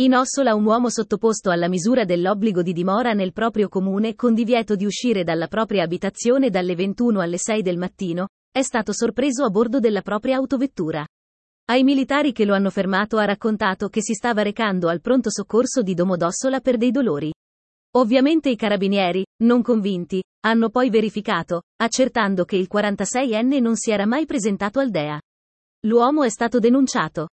[0.00, 4.74] In Ossola un uomo sottoposto alla misura dell'obbligo di dimora nel proprio comune con divieto
[4.74, 9.50] di uscire dalla propria abitazione dalle 21 alle 6 del mattino, è stato sorpreso a
[9.50, 11.06] bordo della propria autovettura.
[11.66, 15.82] Ai militari che lo hanno fermato ha raccontato che si stava recando al pronto soccorso
[15.82, 17.30] di Domodossola per dei dolori.
[17.94, 24.06] Ovviamente i carabinieri, non convinti, hanno poi verificato, accertando che il 46enne non si era
[24.06, 25.20] mai presentato al DEA.
[25.84, 27.28] L'uomo è stato denunciato.